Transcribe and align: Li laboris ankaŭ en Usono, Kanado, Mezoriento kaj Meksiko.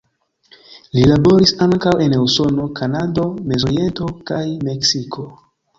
Li 0.97 1.03
laboris 1.11 1.53
ankaŭ 1.67 1.93
en 2.07 2.17
Usono, 2.23 2.67
Kanado, 2.81 3.29
Mezoriento 3.53 4.13
kaj 4.33 4.45
Meksiko. 4.71 5.33